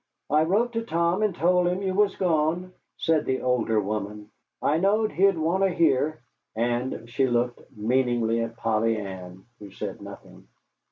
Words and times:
"I 0.31 0.41
wrote 0.45 0.73
to 0.73 0.83
Tom 0.83 1.21
and 1.21 1.35
told 1.35 1.67
him 1.67 1.83
you 1.83 1.93
was 1.93 2.15
gone," 2.15 2.73
said 2.97 3.25
the 3.25 3.41
older 3.41 3.79
woman. 3.79 4.31
"I 4.59 4.79
knowed 4.79 5.11
he'd 5.11 5.37
wanter 5.37 5.69
hear." 5.69 6.23
And 6.55 7.07
she 7.07 7.27
looked 7.27 7.61
meaningly 7.77 8.41
at 8.41 8.57
Polly 8.57 8.97
Ann, 8.97 9.45
who 9.59 9.69
said 9.69 10.01
nothing. 10.01 10.47